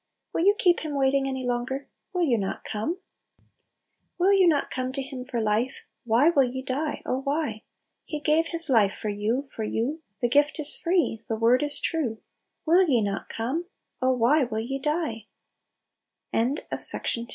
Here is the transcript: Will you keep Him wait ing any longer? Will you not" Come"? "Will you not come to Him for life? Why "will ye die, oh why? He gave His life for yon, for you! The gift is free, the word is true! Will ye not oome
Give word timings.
Will 0.33 0.43
you 0.45 0.55
keep 0.57 0.79
Him 0.79 0.95
wait 0.95 1.13
ing 1.13 1.27
any 1.27 1.45
longer? 1.45 1.87
Will 2.11 2.23
you 2.23 2.39
not" 2.39 2.63
Come"? 2.73 2.97
"Will 4.17 4.33
you 4.33 4.47
not 4.47 4.71
come 4.71 4.91
to 4.93 5.01
Him 5.03 5.23
for 5.25 5.39
life? 5.39 5.83
Why 6.05 6.31
"will 6.31 6.43
ye 6.43 6.63
die, 6.63 7.03
oh 7.05 7.21
why? 7.21 7.61
He 8.05 8.19
gave 8.19 8.47
His 8.47 8.67
life 8.67 8.95
for 8.95 9.09
yon, 9.09 9.47
for 9.47 9.63
you! 9.63 10.01
The 10.19 10.27
gift 10.27 10.59
is 10.59 10.75
free, 10.75 11.21
the 11.29 11.35
word 11.37 11.61
is 11.61 11.79
true! 11.79 12.17
Will 12.65 12.87
ye 12.89 13.03
not 13.03 13.29
oome 13.37 13.65